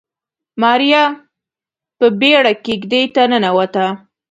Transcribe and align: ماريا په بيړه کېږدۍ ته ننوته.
ماريا 0.61 1.03
په 1.97 2.05
بيړه 2.19 2.53
کېږدۍ 2.65 3.03
ته 3.15 3.21
ننوته. 3.31 3.85